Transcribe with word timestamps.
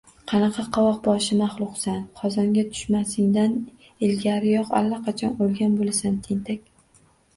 –Qanaqa 0.29 0.63
qovoqbosh 0.77 1.25
maxluqsan? 1.41 1.99
Qozonga 2.21 2.63
tushmasingdan 2.71 3.53
ilgariyoq, 4.09 4.73
allaqachon 4.81 5.41
o‘lgan 5.47 5.77
bo‘lasan, 5.83 6.17
tentak! 6.31 6.65